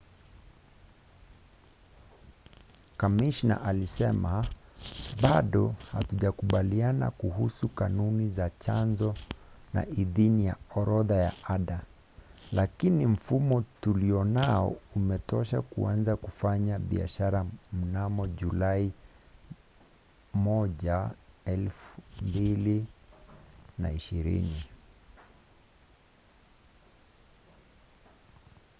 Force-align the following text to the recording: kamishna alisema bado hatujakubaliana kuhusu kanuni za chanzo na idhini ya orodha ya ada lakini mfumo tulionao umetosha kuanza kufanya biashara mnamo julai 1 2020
kamishna 2.97 3.61
alisema 3.63 4.45
bado 5.21 5.75
hatujakubaliana 5.91 7.11
kuhusu 7.11 7.69
kanuni 7.69 8.29
za 8.29 8.49
chanzo 8.59 9.13
na 9.73 9.87
idhini 9.87 10.45
ya 10.45 10.55
orodha 10.75 11.15
ya 11.15 11.33
ada 11.43 11.81
lakini 12.51 13.05
mfumo 13.05 13.63
tulionao 13.81 14.75
umetosha 14.95 15.61
kuanza 15.61 16.15
kufanya 16.15 16.79
biashara 16.79 17.45
mnamo 17.73 18.27
julai 18.27 18.91
1 20.35 21.09
2020 21.47 22.83